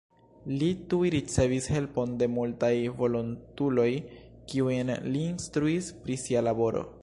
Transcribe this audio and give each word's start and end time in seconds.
Li 0.61 0.67
tuj 0.93 1.09
ricevis 1.15 1.67
helpon 1.73 2.15
de 2.21 2.29
multaj 2.37 2.71
volontuloj 3.03 3.89
kiujn 4.55 4.93
li 5.13 5.23
instruis 5.35 5.93
pri 6.07 6.19
sia 6.25 6.45
laboro. 6.49 6.85